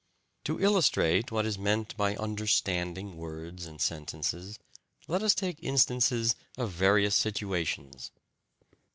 [0.45, 4.57] To illustrate what is meant by "understanding" words and sentences,
[5.07, 8.09] let us take instances of various situations.